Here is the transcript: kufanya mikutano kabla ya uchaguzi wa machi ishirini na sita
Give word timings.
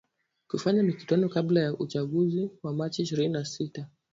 kufanya 0.47 0.83
mikutano 0.83 1.29
kabla 1.29 1.61
ya 1.61 1.73
uchaguzi 1.73 2.49
wa 2.63 2.73
machi 2.73 3.01
ishirini 3.01 3.33
na 3.33 3.45
sita 3.45 3.87